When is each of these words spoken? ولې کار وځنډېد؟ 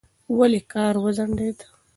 ولې 0.37 0.61
کار 0.73 0.93
وځنډېد؟ 1.03 1.57